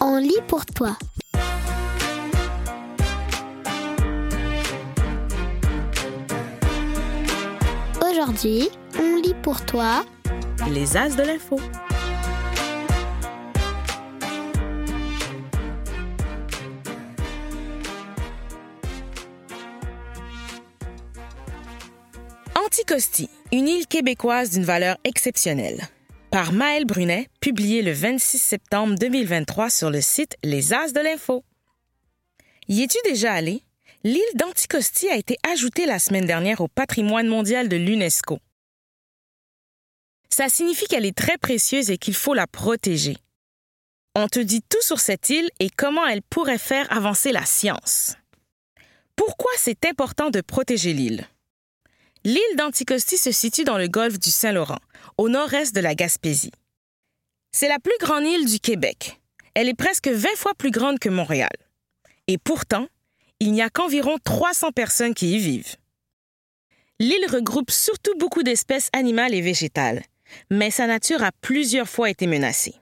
[0.00, 0.96] On lit pour toi.
[8.00, 10.04] Aujourd'hui, on lit pour toi
[10.70, 11.58] Les As de l'info.
[22.88, 25.88] Anticosti, une île québécoise d'une valeur exceptionnelle.
[26.30, 31.44] Par Maël Brunet, publié le 26 septembre 2023 sur le site Les As de l'info.
[32.66, 33.62] Y es-tu déjà allé?
[34.04, 38.38] L'île d'Anticosti a été ajoutée la semaine dernière au patrimoine mondial de l'UNESCO.
[40.30, 43.18] Ça signifie qu'elle est très précieuse et qu'il faut la protéger.
[44.14, 48.14] On te dit tout sur cette île et comment elle pourrait faire avancer la science.
[49.14, 51.28] Pourquoi c'est important de protéger l'île?
[52.28, 54.80] L'île d'Anticosti se situe dans le golfe du Saint-Laurent,
[55.16, 56.52] au nord-est de la Gaspésie.
[57.52, 59.18] C'est la plus grande île du Québec.
[59.54, 61.56] Elle est presque 20 fois plus grande que Montréal.
[62.26, 62.86] Et pourtant,
[63.40, 65.76] il n'y a qu'environ 300 personnes qui y vivent.
[67.00, 70.02] L'île regroupe surtout beaucoup d'espèces animales et végétales,
[70.50, 72.74] mais sa nature a plusieurs fois été menacée.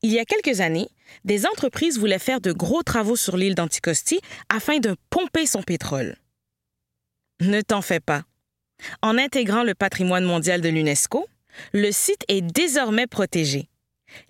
[0.00, 0.88] Il y a quelques années,
[1.26, 6.16] des entreprises voulaient faire de gros travaux sur l'île d'Anticosti afin de pomper son pétrole.
[7.42, 8.24] Ne t'en fais pas.
[9.02, 11.28] En intégrant le patrimoine mondial de l'UNESCO,
[11.72, 13.68] le site est désormais protégé.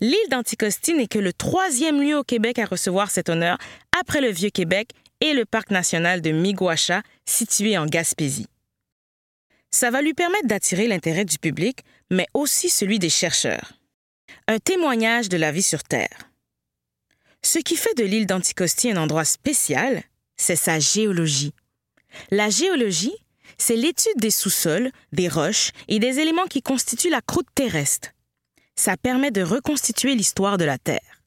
[0.00, 3.58] L'île d'Anticosti n'est que le troisième lieu au Québec à recevoir cet honneur
[3.98, 8.48] après le Vieux-Québec et le parc national de Miguacha, situé en Gaspésie.
[9.70, 11.80] Ça va lui permettre d'attirer l'intérêt du public,
[12.10, 13.72] mais aussi celui des chercheurs.
[14.48, 16.30] Un témoignage de la vie sur Terre.
[17.42, 20.02] Ce qui fait de l'île d'Anticosti un endroit spécial,
[20.36, 21.54] c'est sa géologie.
[22.30, 23.14] La géologie,
[23.58, 28.10] c'est l'étude des sous-sols, des roches et des éléments qui constituent la croûte terrestre.
[28.76, 31.22] Ça permet de reconstituer l'histoire de la Terre.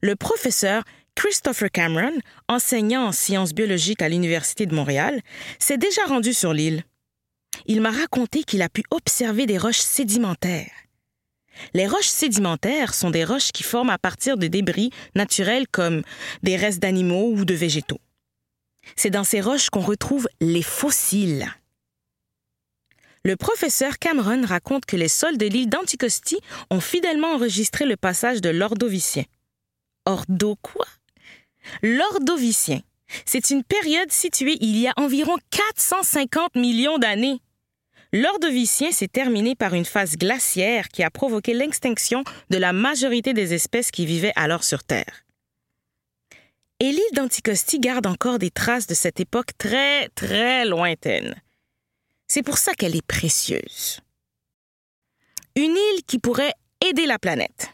[0.00, 0.84] Le professeur
[1.16, 2.16] Christopher Cameron,
[2.48, 5.20] enseignant en sciences biologiques à l'Université de Montréal,
[5.58, 6.84] s'est déjà rendu sur l'île.
[7.66, 10.70] Il m'a raconté qu'il a pu observer des roches sédimentaires.
[11.74, 16.02] Les roches sédimentaires sont des roches qui forment à partir de débris naturels comme
[16.44, 18.00] des restes d'animaux ou de végétaux.
[18.96, 21.48] C'est dans ces roches qu'on retrouve les fossiles.
[23.24, 26.38] Le professeur Cameron raconte que les sols de l'île d'Anticosti
[26.70, 29.24] ont fidèlement enregistré le passage de l'Ordovicien.
[30.06, 30.86] Ordo quoi?
[31.82, 32.80] L'Ordovicien.
[33.24, 37.40] C'est une période située il y a environ 450 millions d'années.
[38.12, 43.52] L'Ordovicien s'est terminé par une phase glaciaire qui a provoqué l'extinction de la majorité des
[43.52, 45.24] espèces qui vivaient alors sur Terre.
[46.80, 51.34] Et l'île d'Anticosti garde encore des traces de cette époque très, très lointaine.
[52.28, 54.00] C'est pour ça qu'elle est précieuse.
[55.56, 56.52] Une île qui pourrait
[56.88, 57.70] aider la planète.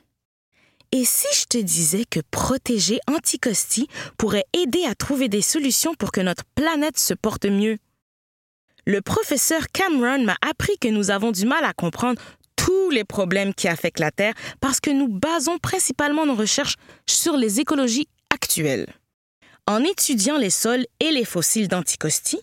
[0.90, 6.10] Et si je te disais que protéger Anticosti pourrait aider à trouver des solutions pour
[6.10, 7.76] que notre planète se porte mieux?
[8.86, 12.22] Le professeur Cameron m'a appris que nous avons du mal à comprendre
[12.56, 16.76] tous les problèmes qui affectent la Terre parce que nous basons principalement nos recherches
[17.06, 18.08] sur les écologies
[19.66, 22.40] En étudiant les sols et les fossiles d'Anticosti,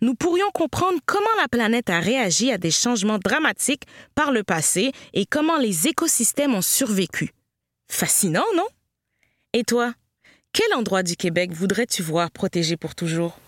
[0.00, 3.84] nous pourrions comprendre comment la planète a réagi à des changements dramatiques
[4.14, 7.32] par le passé et comment les écosystèmes ont survécu.
[7.90, 8.66] Fascinant, non?
[9.52, 9.94] Et toi,
[10.52, 13.38] quel endroit du Québec voudrais-tu voir protégé pour toujours?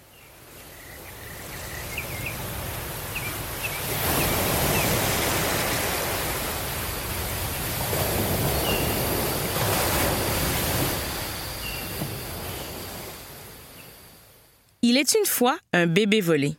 [14.89, 16.55] Il est une fois un bébé volé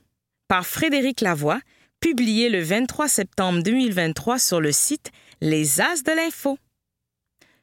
[0.50, 1.62] par Frédéric Lavoie,
[2.02, 6.60] publié le 23 septembre 2023 sur le site Les As de l'info.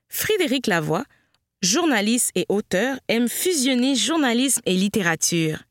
[0.08, 1.04] Frédéric Lavoie,
[1.60, 5.64] journaliste et auteur, aime fusionner journalisme et littérature.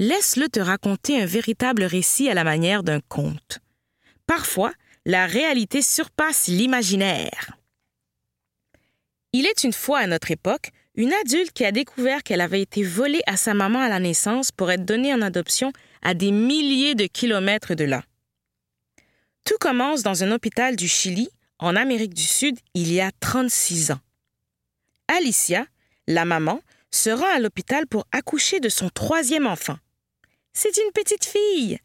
[0.00, 3.60] Laisse-le te raconter un véritable récit à la manière d'un conte.
[4.26, 4.72] Parfois,
[5.06, 7.56] la réalité surpasse l'imaginaire.
[9.32, 12.82] Il est une fois à notre époque une adulte qui a découvert qu'elle avait été
[12.82, 16.94] volée à sa maman à la naissance pour être donnée en adoption à des milliers
[16.94, 18.04] de kilomètres de là.
[19.44, 23.90] Tout commence dans un hôpital du Chili, en Amérique du Sud, il y a 36
[23.90, 24.00] ans.
[25.08, 25.66] Alicia,
[26.06, 26.60] la maman,
[26.90, 29.76] se rend à l'hôpital pour accoucher de son troisième enfant.
[30.52, 31.78] C'est une petite fille.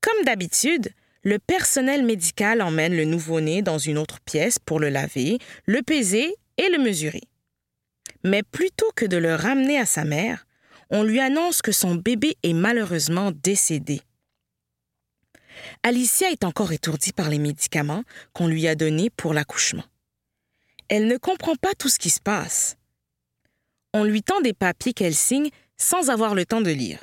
[0.00, 0.90] Comme d'habitude,
[1.22, 6.34] le personnel médical emmène le nouveau-né dans une autre pièce pour le laver, le peser
[6.56, 7.22] et le mesurer.
[8.24, 10.46] Mais plutôt que de le ramener à sa mère,
[10.90, 14.00] on lui annonce que son bébé est malheureusement décédé.
[15.82, 19.84] Alicia est encore étourdie par les médicaments qu'on lui a donnés pour l'accouchement.
[20.88, 22.76] Elle ne comprend pas tout ce qui se passe.
[23.92, 27.00] On lui tend des papiers qu'elle signe sans avoir le temps de lire.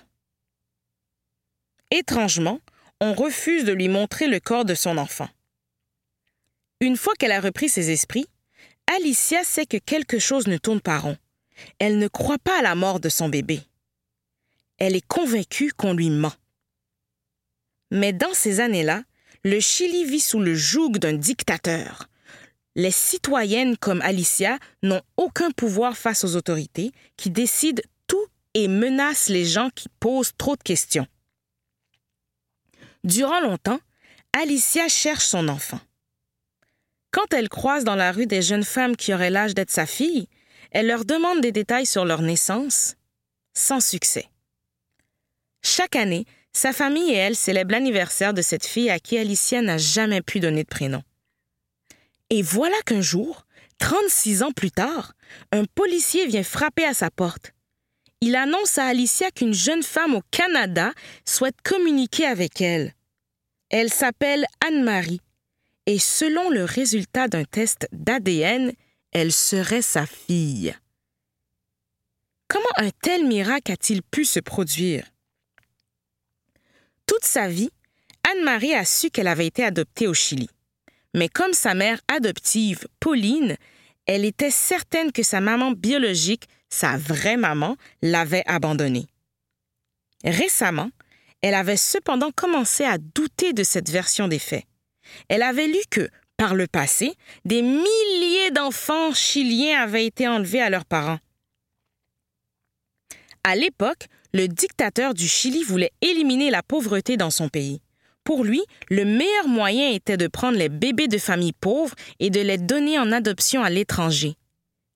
[1.90, 2.60] Étrangement,
[3.00, 5.30] on refuse de lui montrer le corps de son enfant.
[6.80, 8.28] Une fois qu'elle a repris ses esprits,
[8.94, 11.18] Alicia sait que quelque chose ne tourne pas rond.
[11.80, 13.62] Elle ne croit pas à la mort de son bébé.
[14.80, 16.34] Elle est convaincue qu'on lui ment.
[17.90, 19.04] Mais dans ces années-là,
[19.46, 22.10] le Chili vit sous le joug d'un dictateur.
[22.76, 29.30] Les citoyennes comme Alicia n'ont aucun pouvoir face aux autorités qui décident tout et menacent
[29.30, 31.08] les gens qui posent trop de questions.
[33.06, 33.80] Durant longtemps,
[34.34, 35.80] Alicia cherche son enfant.
[37.12, 40.28] Quand elle croise dans la rue des jeunes femmes qui auraient l'âge d'être sa fille,
[40.72, 42.96] elle leur demande des détails sur leur naissance,
[43.54, 44.28] sans succès.
[45.62, 49.78] Chaque année, sa famille et elle célèbrent l'anniversaire de cette fille à qui Alicia n'a
[49.78, 51.04] jamais pu donner de prénom.
[52.30, 53.46] Et voilà qu'un jour,
[53.80, 55.14] 36 ans plus tard,
[55.52, 57.54] un policier vient frapper à sa porte.
[58.22, 60.94] Il annonce à Alicia qu'une jeune femme au Canada
[61.26, 62.94] souhaite communiquer avec elle.
[63.70, 65.22] Elle s'appelle Anne-Marie
[65.86, 68.72] et selon le résultat d'un test d'ADN,
[69.12, 70.76] elle serait sa fille.
[72.48, 75.06] Comment un tel miracle a-t-il pu se produire?
[77.06, 77.72] Toute sa vie,
[78.30, 80.50] Anne-Marie a su qu'elle avait été adoptée au Chili.
[81.14, 83.58] Mais comme sa mère adoptive, Pauline,
[84.06, 89.08] elle était certaine que sa maman biologique, sa vraie maman, l'avait abandonnée.
[90.24, 90.92] Récemment,
[91.42, 94.66] elle avait cependant commencé à douter de cette version des faits.
[95.30, 97.14] Elle avait lu que, par le passé,
[97.46, 101.20] des milliers d'enfants chiliens avaient été enlevés à leurs parents.
[103.44, 107.82] À l'époque, le dictateur du Chili voulait éliminer la pauvreté dans son pays.
[108.24, 112.40] Pour lui, le meilleur moyen était de prendre les bébés de familles pauvres et de
[112.40, 114.36] les donner en adoption à l'étranger,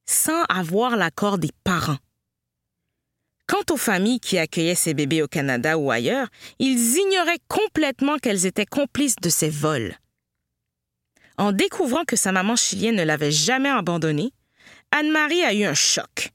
[0.06, 1.98] sans avoir l'accord des parents.
[3.48, 6.28] Quant aux familles qui accueillaient ces bébés au Canada ou ailleurs,
[6.60, 9.96] ils ignoraient complètement qu'elles étaient complices de ces vols.
[11.38, 14.32] En découvrant que sa maman chilienne ne l'avait jamais abandonnée,
[14.92, 16.32] Anne-Marie a eu un choc.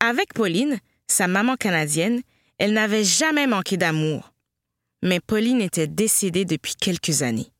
[0.00, 0.78] Avec Pauline,
[1.08, 2.22] sa maman canadienne,
[2.58, 4.32] elle n'avait jamais manqué d'amour.
[5.02, 7.50] Mais Pauline était décédée depuis quelques années.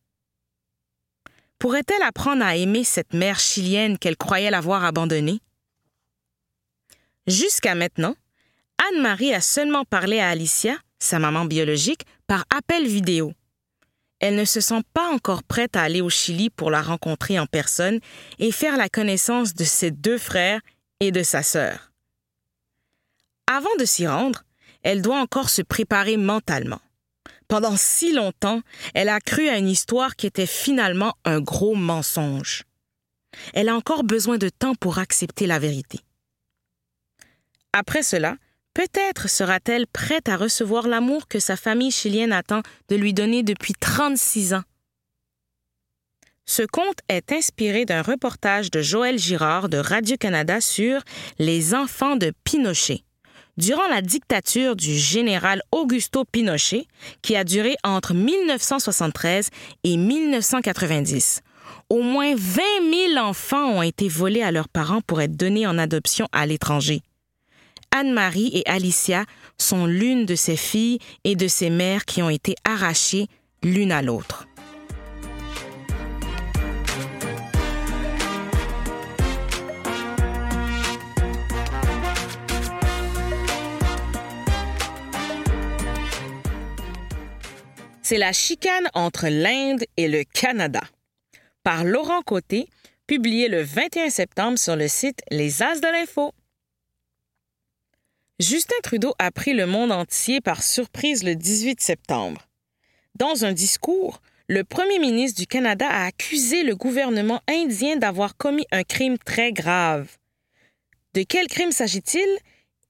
[1.58, 5.40] Pourrait-elle apprendre à aimer cette mère chilienne qu'elle croyait l'avoir abandonnée?
[7.26, 8.14] Jusqu'à maintenant,
[8.90, 13.32] Anne-Marie a seulement parlé à Alicia, sa maman biologique, par appel vidéo.
[14.18, 17.46] Elle ne se sent pas encore prête à aller au Chili pour la rencontrer en
[17.46, 18.00] personne
[18.38, 20.60] et faire la connaissance de ses deux frères
[21.00, 21.92] et de sa sœur.
[23.46, 24.44] Avant de s'y rendre,
[24.82, 26.80] elle doit encore se préparer mentalement.
[27.46, 28.62] Pendant si longtemps,
[28.94, 32.64] elle a cru à une histoire qui était finalement un gros mensonge.
[33.54, 36.00] Elle a encore besoin de temps pour accepter la vérité.
[37.72, 38.36] Après cela,
[38.74, 43.74] peut-être sera-t-elle prête à recevoir l'amour que sa famille chilienne attend de lui donner depuis
[43.74, 44.62] 36 ans.
[46.44, 51.00] Ce conte est inspiré d'un reportage de Joël Girard de Radio-Canada sur
[51.38, 53.04] Les enfants de Pinochet
[53.56, 56.86] durant la dictature du général Augusto Pinochet,
[57.20, 59.50] qui a duré entre 1973
[59.84, 61.42] et 1990.
[61.90, 62.62] Au moins 20
[63.14, 67.02] 000 enfants ont été volés à leurs parents pour être donnés en adoption à l'étranger.
[67.92, 69.24] Anne-Marie et Alicia
[69.58, 73.26] sont l'une de ces filles et de ces mères qui ont été arrachées
[73.62, 74.46] l'une à l'autre.
[88.02, 90.82] C'est la chicane entre l'Inde et le Canada.
[91.62, 92.68] Par Laurent Côté,
[93.06, 96.34] publié le 21 septembre sur le site Les As de l'Info.
[98.42, 102.48] Justin Trudeau a pris le monde entier par surprise le 18 septembre.
[103.14, 108.66] Dans un discours, le premier ministre du Canada a accusé le gouvernement indien d'avoir commis
[108.72, 110.18] un crime très grave.
[111.14, 112.26] De quel crime s'agit-il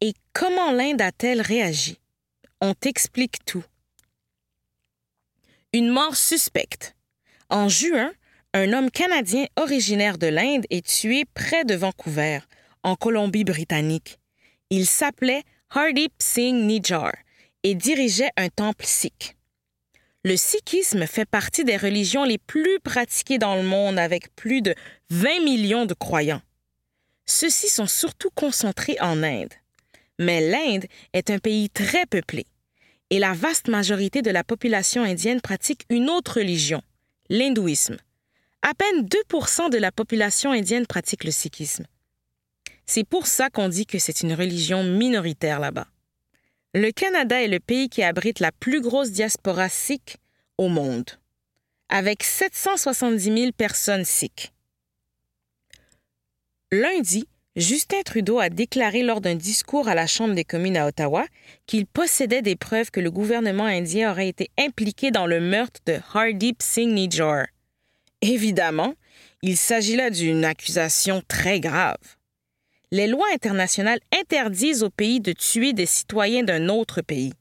[0.01, 1.99] et comment l'Inde a-t-elle réagi?
[2.63, 3.65] On t'explique tout.
[5.75, 6.97] Une mort suspecte.
[7.51, 8.11] En juin,
[8.55, 12.39] un homme canadien originaire de l'Inde est tué près de Vancouver,
[12.83, 14.19] en Colombie-Britannique.
[14.75, 17.13] Il s'appelait Hardip Singh Nijjar
[17.63, 19.37] et dirigeait un temple sikh.
[20.25, 24.75] Le sikhisme fait partie des religions les plus pratiquées dans le monde avec plus de
[25.11, 26.41] 20 millions de croyants.
[27.27, 29.53] Ceux-ci sont surtout concentrés en Inde.
[30.19, 32.47] Mais l'Inde est un pays très peuplé
[33.11, 36.81] et la vaste majorité de la population indienne pratique une autre religion,
[37.29, 37.99] l'hindouisme.
[38.63, 41.85] À peine 2% de la population indienne pratique le sikhisme.
[42.87, 45.87] C'est pour ça qu'on dit que c'est une religion minoritaire là-bas.
[46.75, 50.17] Le Canada est le pays qui abrite la plus grosse diaspora sikh
[50.59, 51.11] au monde,
[51.89, 54.53] avec 770 000 personnes sikh.
[56.71, 61.27] Lundi, Justin Trudeau a déclaré lors d'un discours à la Chambre des communes à Ottawa
[61.67, 65.99] qu'il possédait des preuves que le gouvernement indien aurait été impliqué dans le meurtre de
[66.15, 67.45] Hardeep Singh Nijjar.
[68.23, 68.95] Évidemment,
[69.43, 71.99] il s'agit là d'une accusation très grave.
[72.93, 77.33] Les lois internationales interdisent au pays de tuer des citoyens d'un autre pays.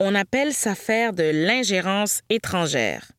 [0.00, 3.12] On appelle ça faire de l'ingérence étrangère.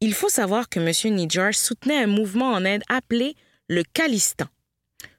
[0.00, 1.16] Il faut savoir que M.
[1.16, 3.34] Nijjar soutenait un mouvement en Inde appelé
[3.66, 4.46] le Khalistan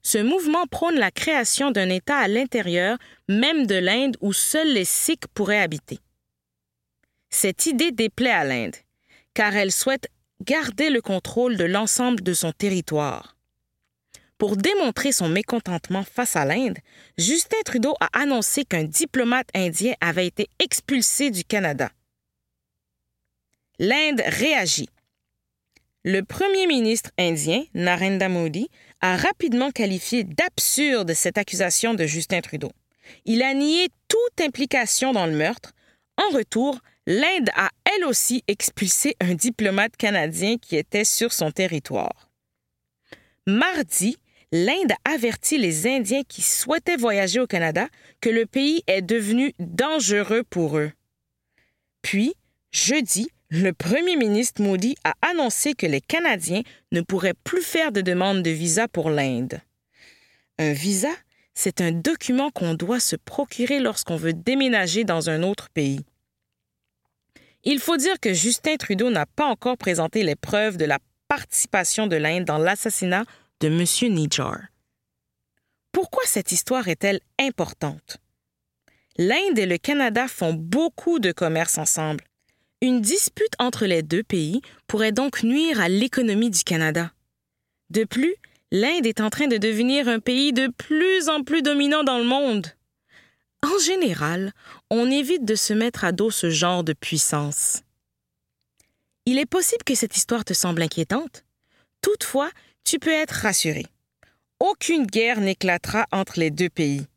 [0.03, 4.85] ce mouvement prône la création d'un État à l'intérieur même de l'Inde où seuls les
[4.85, 5.99] Sikhs pourraient habiter.
[7.29, 8.75] Cette idée déplaît à l'Inde,
[9.33, 10.07] car elle souhaite
[10.41, 13.37] garder le contrôle de l'ensemble de son territoire.
[14.41, 16.79] Pour démontrer son mécontentement face à l'Inde,
[17.15, 21.91] Justin Trudeau a annoncé qu'un diplomate indien avait été expulsé du Canada.
[23.77, 24.89] L'Inde réagit.
[26.03, 28.67] Le premier ministre indien, Narendra Modi,
[28.99, 32.71] a rapidement qualifié d'absurde cette accusation de Justin Trudeau.
[33.25, 35.71] Il a nié toute implication dans le meurtre.
[36.17, 42.31] En retour, l'Inde a elle aussi expulsé un diplomate canadien qui était sur son territoire.
[43.45, 44.17] Mardi,
[44.51, 47.87] l'Inde a averti les Indiens qui souhaitaient voyager au Canada
[48.19, 50.91] que le pays est devenu dangereux pour eux.
[52.01, 52.33] Puis,
[52.71, 58.01] jeudi, le premier ministre Modi a annoncé que les Canadiens ne pourraient plus faire de
[58.01, 59.59] demande de visa pour l'Inde.
[60.57, 61.11] Un visa,
[61.53, 66.01] c'est un document qu'on doit se procurer lorsqu'on veut déménager dans un autre pays.
[67.63, 72.07] Il faut dire que Justin Trudeau n'a pas encore présenté les preuves de la participation
[72.07, 73.25] de l'Inde dans l'assassinat
[73.61, 74.13] de M.
[74.13, 74.59] Nijjar.
[75.91, 78.17] Pourquoi cette histoire est-elle importante?
[79.17, 82.23] L'Inde et le Canada font beaucoup de commerce ensemble.
[82.81, 87.11] Une dispute entre les deux pays pourrait donc nuire à l'économie du Canada.
[87.91, 88.33] De plus,
[88.71, 92.23] l'Inde est en train de devenir un pays de plus en plus dominant dans le
[92.23, 92.67] monde.
[93.63, 94.53] En général,
[94.89, 97.83] on évite de se mettre à dos ce genre de puissance.
[99.27, 101.45] Il est possible que cette histoire te semble inquiétante.
[102.01, 102.49] Toutefois,
[102.83, 103.85] tu peux être rassuré.
[104.59, 107.07] Aucune guerre n'éclatera entre les deux pays.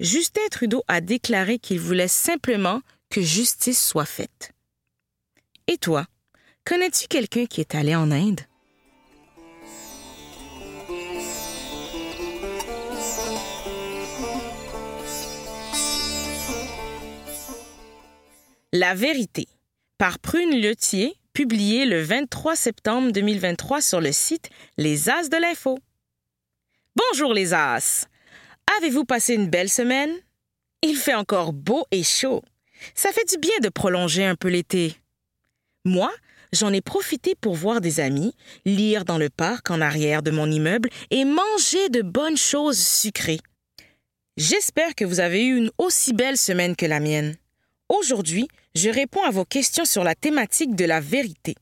[0.00, 4.52] Justin Trudeau a déclaré qu'il voulait simplement que justice soit faite.
[5.66, 6.06] Et toi,
[6.64, 8.40] connais-tu quelqu'un qui est allé en Inde?
[18.72, 19.48] La vérité
[19.96, 25.78] par Prune Letier, publié le 23 septembre 2023 sur le site Les As de l'Info.
[26.96, 28.08] Bonjour les As!
[28.76, 30.10] Avez-vous passé une belle semaine?
[30.82, 32.42] Il fait encore beau et chaud.
[32.96, 34.96] Ça fait du bien de prolonger un peu l'été.
[35.84, 36.10] Moi,
[36.52, 40.50] j'en ai profité pour voir des amis, lire dans le parc en arrière de mon
[40.50, 43.38] immeuble et manger de bonnes choses sucrées.
[44.36, 47.36] J'espère que vous avez eu une aussi belle semaine que la mienne.
[47.88, 51.56] Aujourd'hui, je réponds à vos questions sur la thématique de la vérité.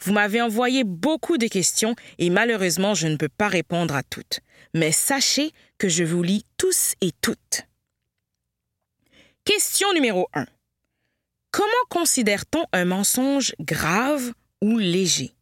[0.00, 4.40] Vous m'avez envoyé beaucoup de questions et malheureusement je ne peux pas répondre à toutes.
[4.74, 7.62] Mais sachez que je vous lis tous et toutes.
[9.44, 10.46] Question numéro 1.
[11.52, 15.34] Comment considère-t-on un mensonge grave ou léger?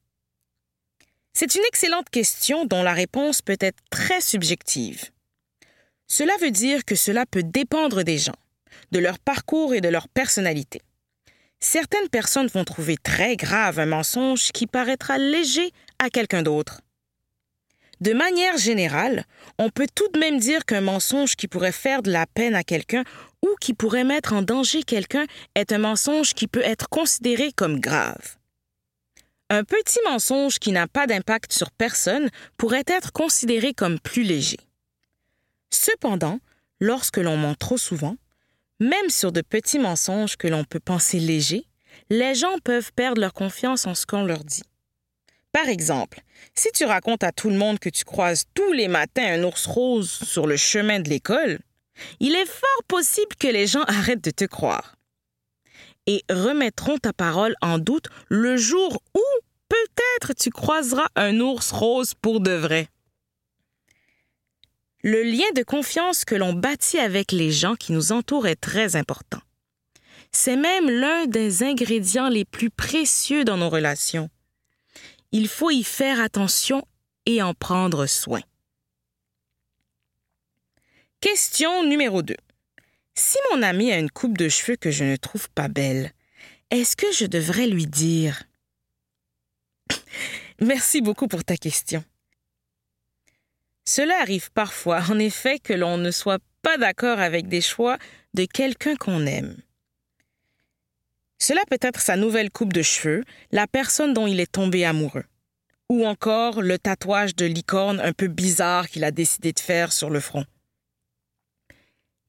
[1.32, 5.10] C'est une excellente question dont la réponse peut être très subjective.
[6.06, 8.36] Cela veut dire que cela peut dépendre des gens,
[8.90, 10.80] de leur parcours et de leur personnalité.
[11.60, 16.80] Certaines personnes vont trouver très grave un mensonge qui paraîtra léger à quelqu'un d'autre.
[18.00, 19.26] De manière générale,
[19.58, 22.64] on peut tout de même dire qu'un mensonge qui pourrait faire de la peine à
[22.64, 23.04] quelqu'un
[23.42, 25.24] ou qui pourrait mettre en danger quelqu'un
[25.54, 28.38] est un mensonge qui peut être considéré comme grave.
[29.50, 34.58] Un petit mensonge qui n'a pas d'impact sur personne pourrait être considéré comme plus léger.
[35.70, 36.40] Cependant,
[36.80, 38.16] lorsque l'on ment trop souvent,
[38.82, 41.64] même sur de petits mensonges que l'on peut penser légers,
[42.10, 44.64] les gens peuvent perdre leur confiance en ce qu'on leur dit.
[45.52, 46.20] Par exemple,
[46.54, 49.66] si tu racontes à tout le monde que tu croises tous les matins un ours
[49.66, 51.60] rose sur le chemin de l'école,
[52.20, 54.96] il est fort possible que les gens arrêtent de te croire
[56.06, 59.22] et remettront ta parole en doute le jour où
[59.68, 62.88] peut-être tu croiseras un ours rose pour de vrai.
[65.04, 68.94] Le lien de confiance que l'on bâtit avec les gens qui nous entourent est très
[68.94, 69.40] important.
[70.30, 74.30] C'est même l'un des ingrédients les plus précieux dans nos relations.
[75.32, 76.86] Il faut y faire attention
[77.26, 78.42] et en prendre soin.
[81.20, 82.36] Question numéro 2.
[83.14, 86.12] Si mon ami a une coupe de cheveux que je ne trouve pas belle,
[86.70, 88.44] est-ce que je devrais lui dire?
[90.60, 92.04] Merci beaucoup pour ta question.
[93.84, 97.98] Cela arrive parfois, en effet, que l'on ne soit pas d'accord avec des choix
[98.34, 99.56] de quelqu'un qu'on aime.
[101.38, 105.24] Cela peut être sa nouvelle coupe de cheveux, la personne dont il est tombé amoureux,
[105.88, 110.08] ou encore le tatouage de licorne un peu bizarre qu'il a décidé de faire sur
[110.08, 110.46] le front.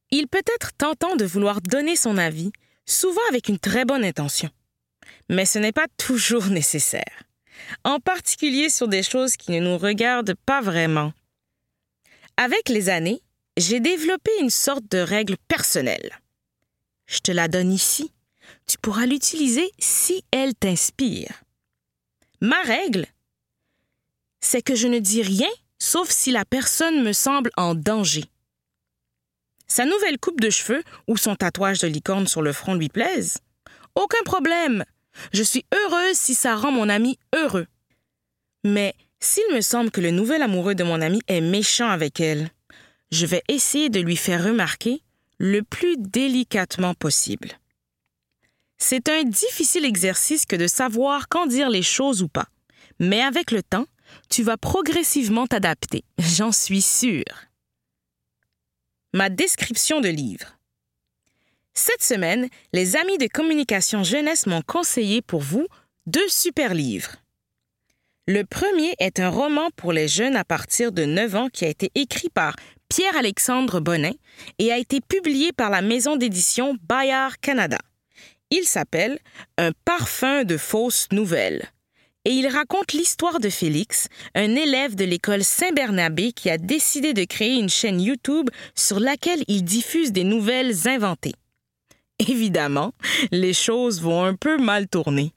[0.10, 2.52] Il peut être tentant de vouloir donner son avis,
[2.88, 4.50] souvent avec une très bonne intention,
[5.30, 7.24] mais ce n'est pas toujours nécessaire,
[7.84, 11.14] en particulier sur des choses qui ne nous regardent pas vraiment.
[12.38, 13.22] Avec les années,
[13.58, 16.20] j'ai développé une sorte de règle personnelle.
[17.06, 18.12] Je te la donne ici.
[18.68, 21.44] Tu pourras l'utiliser si elle t'inspire.
[22.42, 23.06] Ma règle,
[24.42, 25.50] c'est que je ne dis rien
[25.80, 28.26] sauf si la personne me semble en danger.
[29.68, 33.40] Sa nouvelle coupe de cheveux ou son tatouage de licorne sur le front lui plaisent.
[33.96, 34.86] Aucun problème.
[35.34, 37.68] Je suis heureuse si ça rend mon ami heureux.
[38.64, 42.50] Mais s'il me semble que le nouvel amoureux de mon ami est méchant avec elle,
[43.12, 45.02] je vais essayer de lui faire remarquer
[45.40, 47.60] le plus délicatement possible.
[48.78, 52.48] C'est un difficile exercice que de savoir quand dire les choses ou pas,
[53.00, 53.86] mais avec le temps,
[54.30, 57.24] tu vas progressivement t'adapter, j'en suis sûre.
[59.14, 60.58] Ma description de livre.
[61.74, 65.68] Cette semaine, les amis de communication jeunesse m'ont conseillé pour vous
[66.08, 67.23] deux super livres.
[68.26, 71.68] Le premier est un roman pour les jeunes à partir de 9 ans qui a
[71.68, 72.56] été écrit par
[72.88, 74.16] Pierre-Alexandre Bonnet
[74.60, 77.80] et a été publié par la maison d'édition Bayard Canada.
[78.50, 79.20] Il s'appelle
[79.58, 81.68] Un parfum de fausses nouvelles.
[82.24, 87.26] Et il raconte l'histoire de Félix, un élève de l'école Saint-Bernabé qui a décidé de
[87.26, 91.36] créer une chaîne YouTube sur laquelle il diffuse des nouvelles inventées.
[92.20, 92.94] Évidemment,
[93.32, 95.34] les choses vont un peu mal tourner.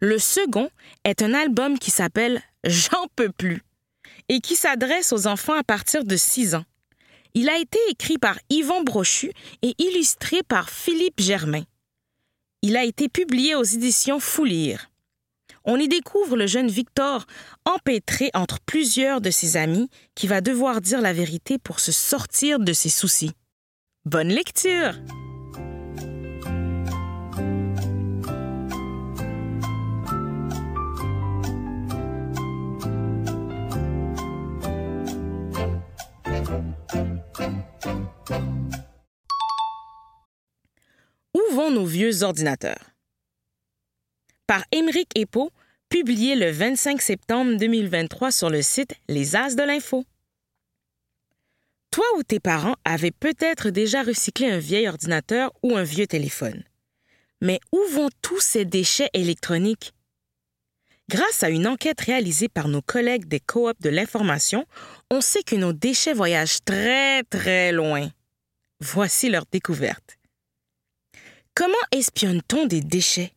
[0.00, 0.70] Le second
[1.04, 3.62] est un album qui s'appelle J'en peux plus
[4.28, 6.64] et qui s'adresse aux enfants à partir de 6 ans.
[7.34, 9.32] Il a été écrit par Yvon Brochu
[9.62, 11.64] et illustré par Philippe Germain.
[12.62, 14.90] Il a été publié aux éditions Foulire.
[15.64, 17.26] On y découvre le jeune Victor
[17.64, 22.58] empêtré entre plusieurs de ses amis qui va devoir dire la vérité pour se sortir
[22.58, 23.32] de ses soucis.
[24.04, 24.94] Bonne lecture!
[41.48, 42.90] Où vont nos vieux ordinateurs?
[44.46, 45.50] Par Émeric Epo,
[45.88, 50.04] publié le 25 septembre 2023 sur le site Les As de l'Info.
[51.90, 56.64] Toi ou tes parents avaient peut-être déjà recyclé un vieil ordinateur ou un vieux téléphone.
[57.40, 59.92] Mais où vont tous ces déchets électroniques?
[61.08, 64.66] Grâce à une enquête réalisée par nos collègues des coops de l'information,
[65.10, 68.10] on sait que nos déchets voyagent très très loin.
[68.80, 70.17] Voici leur découverte.
[71.58, 73.32] Comment espionne-t-on des déchets?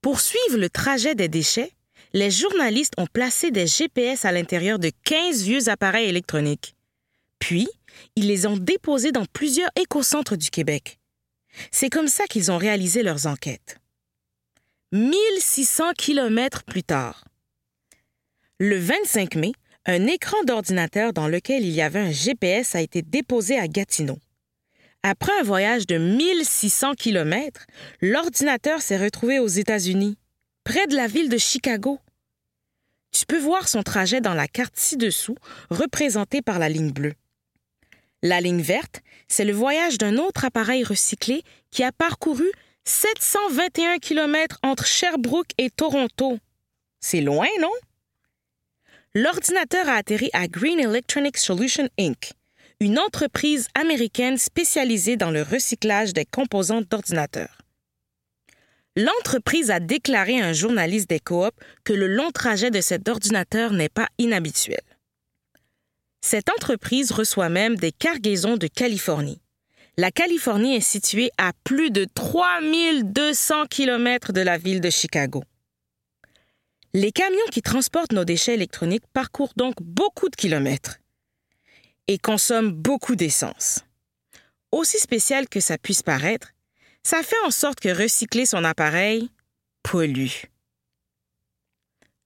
[0.00, 1.70] Pour suivre le trajet des déchets,
[2.14, 6.74] les journalistes ont placé des GPS à l'intérieur de 15 vieux appareils électroniques.
[7.38, 7.68] Puis,
[8.16, 10.98] ils les ont déposés dans plusieurs écocentres du Québec.
[11.70, 13.78] C'est comme ça qu'ils ont réalisé leurs enquêtes.
[14.92, 17.26] 1600 kilomètres plus tard.
[18.58, 19.52] Le 25 mai,
[19.84, 24.18] un écran d'ordinateur dans lequel il y avait un GPS a été déposé à Gatineau.
[25.04, 27.66] Après un voyage de 1600 kilomètres,
[28.00, 30.16] l'ordinateur s'est retrouvé aux États-Unis,
[30.62, 31.98] près de la ville de Chicago.
[33.10, 35.34] Tu peux voir son trajet dans la carte ci-dessous,
[35.70, 37.14] représentée par la ligne bleue.
[38.22, 42.48] La ligne verte, c'est le voyage d'un autre appareil recyclé qui a parcouru
[42.84, 46.38] 721 km entre Sherbrooke et Toronto.
[47.00, 47.72] C'est loin, non?
[49.14, 52.32] L'ordinateur a atterri à Green Electronic Solutions Inc.,
[52.82, 57.58] une entreprise américaine spécialisée dans le recyclage des composants d'ordinateurs.
[58.96, 63.72] L'entreprise a déclaré à un journaliste des coops que le long trajet de cet ordinateur
[63.72, 64.82] n'est pas inhabituel.
[66.20, 69.40] Cette entreprise reçoit même des cargaisons de Californie
[69.98, 75.44] la Californie est située à plus de 3200 km de la ville de Chicago.
[76.94, 81.01] Les camions qui transportent nos déchets électroniques parcourent donc beaucoup de kilomètres
[82.08, 83.80] et consomment beaucoup d'essence.
[84.70, 86.52] Aussi spécial que ça puisse paraître,
[87.02, 89.30] ça fait en sorte que recycler son appareil
[89.82, 90.46] pollue.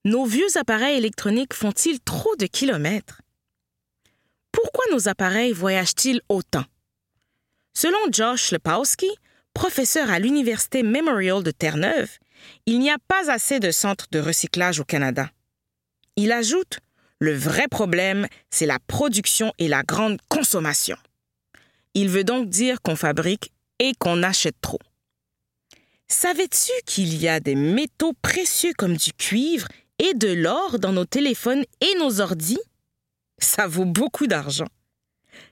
[0.05, 3.21] Nos vieux appareils électroniques font-ils trop de kilomètres?
[4.51, 6.63] Pourquoi nos appareils voyagent-ils autant?
[7.73, 9.09] Selon Josh Lepowski,
[9.53, 12.17] professeur à l'Université Memorial de Terre-Neuve,
[12.65, 15.29] il n'y a pas assez de centres de recyclage au Canada.
[16.15, 16.79] Il ajoute
[17.19, 20.97] Le vrai problème, c'est la production et la grande consommation.
[21.95, 24.79] Il veut donc dire qu'on fabrique et qu'on achète trop.
[26.07, 29.67] Savais-tu qu'il y a des métaux précieux comme du cuivre
[29.99, 32.61] et de l'or dans nos téléphones et nos ordis?
[33.39, 34.67] Ça vaut beaucoup d'argent.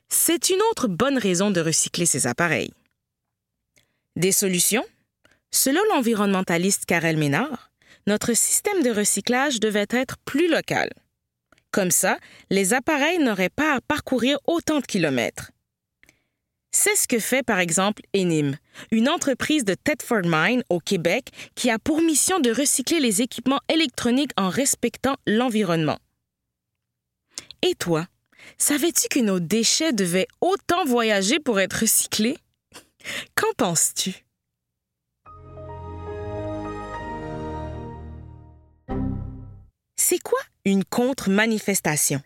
[0.07, 2.73] C'est une autre bonne raison de recycler ces appareils.
[4.15, 4.85] Des solutions?
[5.51, 7.71] Selon l'environnementaliste Karel Ménard,
[8.07, 10.89] notre système de recyclage devait être plus local.
[11.75, 15.51] Comme ça, les appareils n'auraient pas à parcourir autant de kilomètres.
[16.71, 18.55] C'est ce que fait par exemple Enim,
[18.91, 23.59] une entreprise de Thetford Mine au Québec qui a pour mission de recycler les équipements
[23.67, 25.99] électroniques en respectant l'environnement.
[27.61, 28.07] Et toi,
[28.57, 32.37] savais-tu que nos déchets devaient autant voyager pour être recyclés?
[33.35, 34.13] Qu'en penses-tu?
[39.97, 42.21] C'est quoi une contre-manifestation?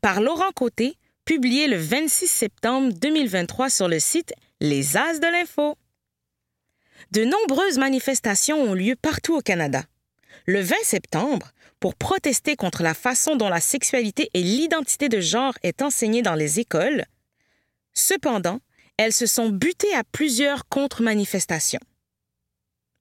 [0.00, 5.76] Par Laurent Côté, publié le 26 septembre 2023 sur le site Les As de l'Info.
[7.10, 9.84] De nombreuses manifestations ont lieu partout au Canada.
[10.46, 15.54] Le 20 septembre, pour protester contre la façon dont la sexualité et l'identité de genre
[15.62, 17.04] est enseignée dans les écoles.
[17.94, 18.60] Cependant,
[18.96, 21.80] elles se sont butées à plusieurs contre-manifestations.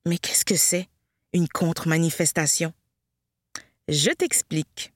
[0.05, 0.87] Mais qu'est-ce que c'est,
[1.33, 2.73] une contre-manifestation?
[3.91, 4.93] Je t'explique.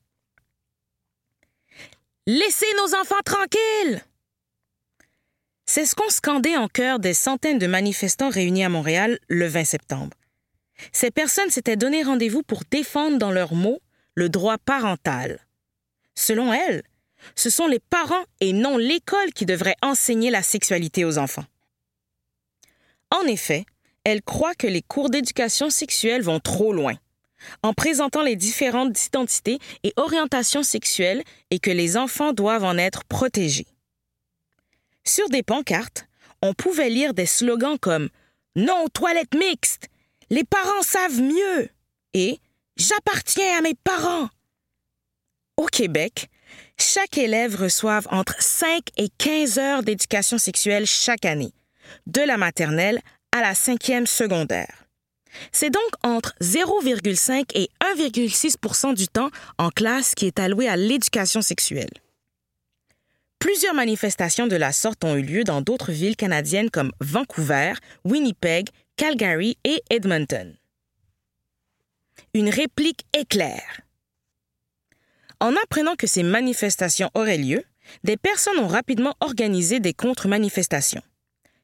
[2.27, 4.03] Laissez nos enfants tranquilles!
[5.65, 9.63] C'est ce qu'ont scandé en chœur des centaines de manifestants réunis à Montréal le 20
[9.63, 10.15] septembre.
[10.91, 13.81] Ces personnes s'étaient donné rendez-vous pour défendre dans leurs mots
[14.13, 15.39] le droit parental.
[16.13, 16.83] Selon elles,
[17.33, 21.45] ce sont les parents et non l'école qui devraient enseigner la sexualité aux enfants.
[23.09, 23.65] En effet,
[24.03, 26.93] elles croient que les cours d'éducation sexuelle vont trop loin
[27.61, 33.03] en présentant les différentes identités et orientations sexuelles et que les enfants doivent en être
[33.05, 33.67] protégés.
[35.03, 36.07] Sur des pancartes,
[36.41, 38.09] on pouvait lire des slogans comme
[38.55, 39.89] Non aux toilettes mixtes,
[40.29, 41.69] les parents savent mieux
[42.13, 42.39] et
[42.75, 44.29] J'appartiens à mes parents.
[45.57, 46.29] Au Québec,
[46.79, 51.53] chaque élève reçoit entre 5 et 15 heures d'éducation sexuelle chaque année,
[52.07, 52.99] de la maternelle
[53.31, 54.82] à la cinquième secondaire.
[55.51, 61.41] C'est donc entre 0,5 et 1,6% du temps en classe qui est alloué à l'éducation
[61.41, 61.91] sexuelle.
[63.39, 67.73] Plusieurs manifestations de la sorte ont eu lieu dans d'autres villes canadiennes comme Vancouver,
[68.05, 70.55] Winnipeg, Calgary et Edmonton.
[72.33, 73.81] Une réplique éclair.
[75.39, 77.63] En apprenant que ces manifestations auraient lieu,
[78.05, 81.03] des personnes ont rapidement organisé des contre-manifestations.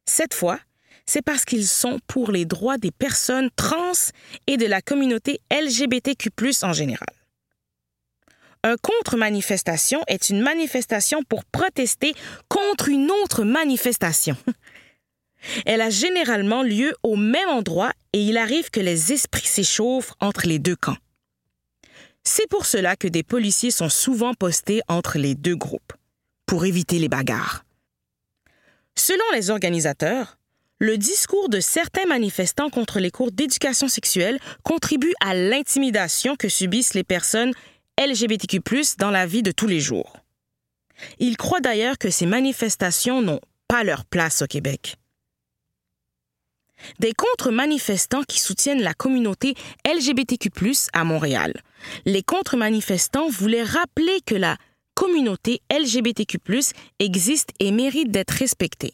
[0.05, 0.59] Cette fois,
[1.09, 3.93] c'est parce qu'ils sont pour les droits des personnes trans
[4.45, 6.29] et de la communauté LGBTQ
[6.61, 7.09] en général.
[8.63, 12.13] Un contre-manifestation est une manifestation pour protester
[12.47, 14.37] contre une autre manifestation.
[15.65, 20.45] Elle a généralement lieu au même endroit et il arrive que les esprits s'échauffent entre
[20.45, 20.97] les deux camps.
[22.23, 25.93] C'est pour cela que des policiers sont souvent postés entre les deux groupes,
[26.45, 27.65] pour éviter les bagarres.
[28.95, 30.38] Selon les organisateurs,
[30.79, 36.93] le discours de certains manifestants contre les cours d'éducation sexuelle contribue à l'intimidation que subissent
[36.93, 37.53] les personnes
[37.99, 40.17] LGBTQ dans la vie de tous les jours.
[41.19, 44.95] Ils croient d'ailleurs que ces manifestations n'ont pas leur place au Québec.
[46.99, 51.53] Des contre-manifestants qui soutiennent la communauté LGBTQ à Montréal.
[52.05, 54.55] Les contre-manifestants voulaient rappeler que la
[54.93, 56.39] communauté LGBTQ
[56.99, 58.93] existe et mérite d'être respectée.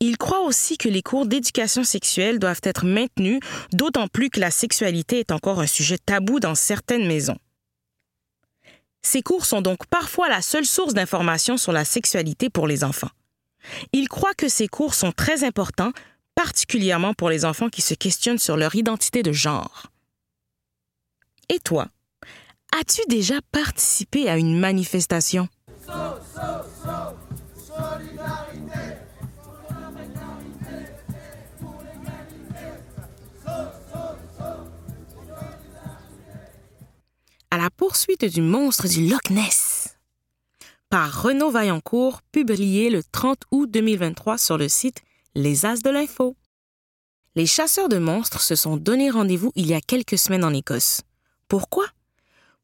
[0.00, 3.40] Il croit aussi que les cours d'éducation sexuelle doivent être maintenus,
[3.72, 7.38] d'autant plus que la sexualité est encore un sujet tabou dans certaines maisons.
[9.02, 13.10] Ces cours sont donc parfois la seule source d'information sur la sexualité pour les enfants.
[13.92, 15.92] Il croit que ces cours sont très importants,
[16.34, 19.86] particulièrement pour les enfants qui se questionnent sur leur identité de genre.
[21.48, 21.88] Et toi,
[22.78, 25.48] as-tu déjà participé à une manifestation?
[37.58, 39.96] La poursuite du monstre du Loch Ness
[40.90, 45.02] par Renaud Vaillancourt, publié le 30 août 2023 sur le site
[45.36, 46.36] Les As de l'Info.
[47.36, 51.02] Les chasseurs de monstres se sont donné rendez-vous il y a quelques semaines en Écosse.
[51.46, 51.86] Pourquoi?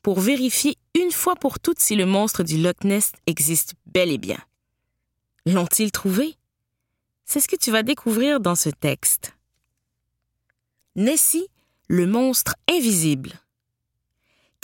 [0.03, 4.19] Pour vérifier une fois pour toutes si le monstre du Loch Ness existe bel et
[4.19, 4.39] bien.
[5.47, 6.35] L'ont-ils trouvé?
[7.25, 9.35] C'est ce que tu vas découvrir dans ce texte.
[10.97, 11.47] Nessie,
[11.87, 13.35] le monstre invisible.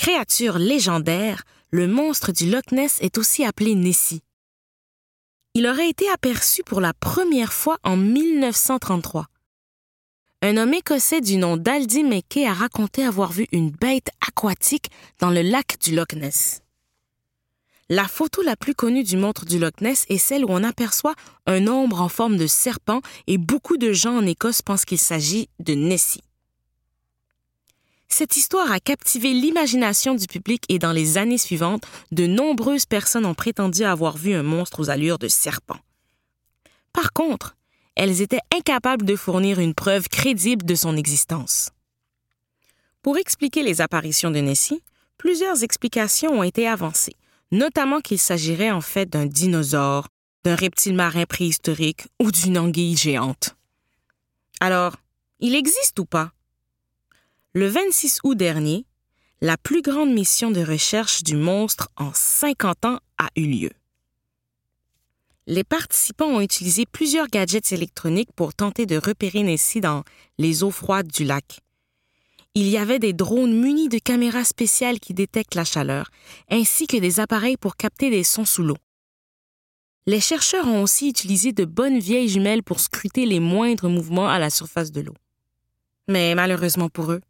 [0.03, 4.25] Créature légendaire, le monstre du Loch Ness est aussi appelé Nessie.
[5.55, 9.27] Il aurait été aperçu pour la première fois en 1933.
[10.43, 15.31] Un homme écossais du nom d'Aldi McKay a raconté avoir vu une bête aquatique dans
[15.31, 16.63] le lac du Loch Ness.
[17.89, 21.15] La photo la plus connue du monstre du Loch Ness est celle où on aperçoit
[21.47, 25.49] un ombre en forme de serpent et beaucoup de gens en Écosse pensent qu'il s'agit
[25.61, 26.25] de Nessie.
[28.15, 33.25] Cette histoire a captivé l'imagination du public et dans les années suivantes, de nombreuses personnes
[33.25, 35.79] ont prétendu avoir vu un monstre aux allures de serpent.
[36.93, 37.57] Par contre,
[37.95, 41.71] elles étaient incapables de fournir une preuve crédible de son existence.
[43.01, 44.83] Pour expliquer les apparitions de Nessie,
[45.17, 47.17] plusieurs explications ont été avancées,
[47.51, 50.09] notamment qu'il s'agirait en fait d'un dinosaure,
[50.45, 53.57] d'un reptile marin préhistorique ou d'une anguille géante.
[54.61, 54.97] Alors,
[55.41, 56.33] il existe ou pas
[57.55, 58.87] le 26 août dernier,
[59.43, 63.71] la plus grande mission de recherche du monstre en 50 ans a eu lieu.
[65.47, 70.03] Les participants ont utilisé plusieurs gadgets électroniques pour tenter de repérer Nessie dans
[70.39, 71.61] les eaux froides du lac.
[72.55, 76.11] Il y avait des drones munis de caméras spéciales qui détectent la chaleur,
[76.51, 78.79] ainsi que des appareils pour capter des sons sous l'eau.
[80.07, 84.39] Les chercheurs ont aussi utilisé de bonnes vieilles jumelles pour scruter les moindres mouvements à
[84.39, 85.15] la surface de l'eau.
[86.09, 87.21] Mais malheureusement pour eux,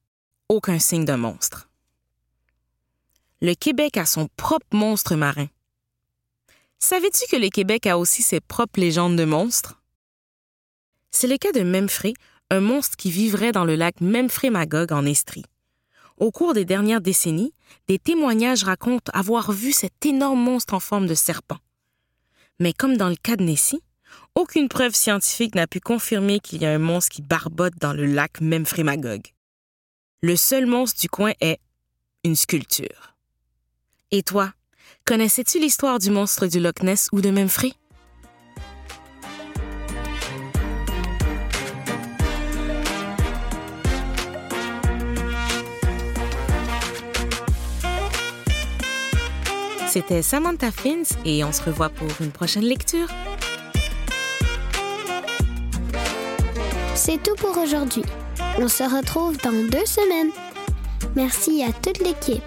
[0.53, 1.71] aucun signe de monstre.
[3.41, 5.47] Le Québec a son propre monstre marin.
[6.79, 9.81] Savais-tu que le Québec a aussi ses propres légendes de monstres?
[11.11, 12.13] C'est le cas de Memphray,
[12.51, 15.47] un monstre qui vivrait dans le lac Memphray-Magog en Estrie.
[16.19, 17.55] Au cours des dernières décennies,
[17.89, 21.61] des témoignages racontent avoir vu cet énorme monstre en forme de serpent.
[22.61, 23.81] Mais comme dans le cas de Nessie,
[24.35, 28.05] aucune preuve scientifique n'a pu confirmer qu'il y a un monstre qui barbote dans le
[28.05, 29.33] lac Memphray-Magog.
[30.25, 31.59] Le seul monstre du coin est
[32.23, 33.17] une sculpture.
[34.13, 34.53] Et toi,
[35.05, 37.73] connaissais-tu l'histoire du monstre du Loch Ness ou de Memphray?
[49.89, 53.09] C'était Samantha Fins et on se revoit pour une prochaine lecture.
[56.95, 58.05] C'est tout pour aujourd'hui.
[58.59, 60.31] On se retrouve dans deux semaines.
[61.17, 62.43] Merci à toute l'équipe.